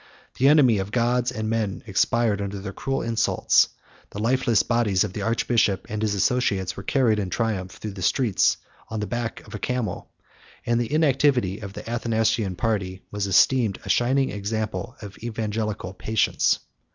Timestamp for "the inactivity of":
10.81-11.73